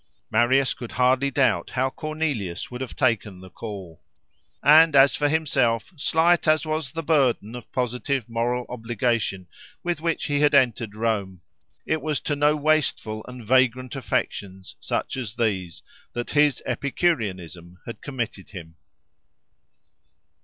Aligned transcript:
+ 0.15 0.31
Marius 0.31 0.73
could 0.73 0.93
hardly 0.93 1.29
doubt 1.29 1.69
how 1.69 1.91
Cornelius 1.91 2.71
would 2.71 2.81
have 2.81 2.95
taken 2.95 3.39
the 3.39 3.51
call. 3.51 4.01
And 4.63 4.95
as 4.95 5.15
for 5.15 5.29
himself, 5.29 5.93
slight 5.95 6.47
as 6.47 6.65
was 6.65 6.91
the 6.91 7.03
burden 7.03 7.53
of 7.53 7.71
positive 7.71 8.27
moral 8.27 8.65
obligation 8.67 9.45
with 9.83 10.01
which 10.01 10.25
he 10.25 10.39
had 10.39 10.55
entered 10.55 10.95
Rome, 10.95 11.41
it 11.85 12.01
was 12.01 12.19
to 12.21 12.35
no 12.35 12.55
wasteful 12.55 13.23
and 13.27 13.45
vagrant 13.45 13.95
affections, 13.95 14.75
such 14.79 15.17
as 15.17 15.35
these, 15.35 15.83
that 16.13 16.31
his 16.31 16.63
Epicureanism 16.65 17.77
had 17.85 18.01
committed 18.01 18.49
him. 18.49 18.73